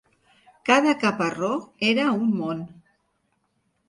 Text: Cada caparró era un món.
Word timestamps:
Cada 0.69 0.93
caparró 1.03 1.49
era 1.89 2.05
un 2.21 2.31
món. 2.39 2.65